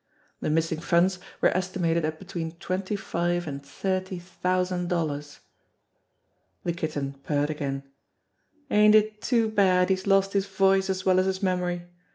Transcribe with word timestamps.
The 0.39 0.49
missing 0.49 0.79
funds 0.79 1.19
were 1.41 1.55
estimated 1.55 2.05
at 2.05 2.17
between 2.17 2.53
twenty 2.53 2.95
five 2.95 3.45
and 3.45 3.63
thirty 3.63 4.17
thousand 4.17 4.89
dollars. 4.89 5.41
The 6.63 6.73
Kitten 6.73 7.19
purred 7.23 7.51
again: 7.51 7.83
"Ain't 8.71 8.95
it 8.95 9.21
too 9.21 9.47
bad 9.47 9.89
he's 9.91 10.07
lost 10.07 10.33
his 10.33 10.47
voice 10.47 10.89
as 10.89 11.05
well 11.05 11.19
as 11.19 11.27
his 11.27 11.43
memory 11.43 11.83